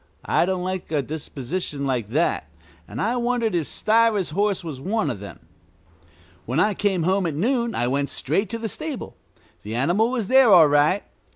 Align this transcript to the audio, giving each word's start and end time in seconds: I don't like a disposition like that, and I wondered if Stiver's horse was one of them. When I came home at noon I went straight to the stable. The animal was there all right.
I 0.25 0.47
don't 0.47 0.63
like 0.63 0.91
a 0.91 1.03
disposition 1.03 1.85
like 1.85 2.07
that, 2.07 2.49
and 2.87 2.99
I 2.99 3.17
wondered 3.17 3.53
if 3.53 3.67
Stiver's 3.67 4.31
horse 4.31 4.63
was 4.63 4.81
one 4.81 5.11
of 5.11 5.19
them. 5.19 5.41
When 6.47 6.59
I 6.59 6.73
came 6.73 7.03
home 7.03 7.27
at 7.27 7.35
noon 7.35 7.75
I 7.75 7.87
went 7.87 8.09
straight 8.09 8.49
to 8.49 8.57
the 8.57 8.67
stable. 8.67 9.15
The 9.61 9.75
animal 9.75 10.09
was 10.09 10.27
there 10.27 10.51
all 10.51 10.67
right. 10.67 11.03